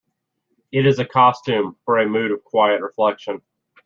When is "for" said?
1.85-1.99